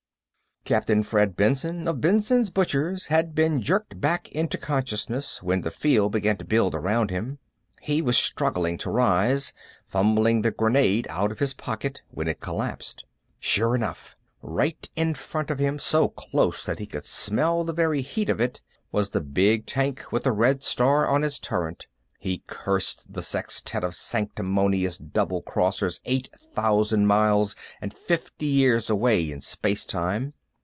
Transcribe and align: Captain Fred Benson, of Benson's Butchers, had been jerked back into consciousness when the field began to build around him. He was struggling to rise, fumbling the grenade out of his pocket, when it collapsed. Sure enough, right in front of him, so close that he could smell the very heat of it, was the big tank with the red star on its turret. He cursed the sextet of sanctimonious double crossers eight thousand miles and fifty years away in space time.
Captain 0.63 1.01
Fred 1.01 1.35
Benson, 1.35 1.87
of 1.87 1.99
Benson's 1.99 2.51
Butchers, 2.51 3.07
had 3.07 3.33
been 3.33 3.63
jerked 3.63 3.99
back 3.99 4.31
into 4.31 4.59
consciousness 4.59 5.41
when 5.41 5.61
the 5.61 5.71
field 5.71 6.11
began 6.11 6.37
to 6.37 6.45
build 6.45 6.75
around 6.75 7.09
him. 7.09 7.39
He 7.81 7.99
was 7.99 8.15
struggling 8.15 8.77
to 8.77 8.91
rise, 8.91 9.55
fumbling 9.87 10.43
the 10.43 10.51
grenade 10.51 11.07
out 11.09 11.31
of 11.31 11.39
his 11.39 11.55
pocket, 11.55 12.03
when 12.11 12.27
it 12.27 12.41
collapsed. 12.41 13.05
Sure 13.39 13.73
enough, 13.75 14.15
right 14.43 14.87
in 14.95 15.15
front 15.15 15.49
of 15.49 15.57
him, 15.57 15.79
so 15.79 16.09
close 16.09 16.63
that 16.65 16.77
he 16.77 16.85
could 16.85 17.05
smell 17.05 17.63
the 17.63 17.73
very 17.73 18.01
heat 18.01 18.29
of 18.29 18.39
it, 18.39 18.61
was 18.91 19.09
the 19.09 19.19
big 19.19 19.65
tank 19.65 20.11
with 20.11 20.23
the 20.25 20.31
red 20.31 20.61
star 20.61 21.07
on 21.07 21.23
its 21.23 21.39
turret. 21.39 21.87
He 22.19 22.43
cursed 22.47 23.11
the 23.11 23.23
sextet 23.23 23.83
of 23.83 23.95
sanctimonious 23.95 24.99
double 24.99 25.41
crossers 25.41 26.01
eight 26.05 26.29
thousand 26.37 27.07
miles 27.07 27.55
and 27.81 27.91
fifty 27.91 28.45
years 28.45 28.91
away 28.91 29.31
in 29.31 29.41
space 29.41 29.87
time. 29.87 30.35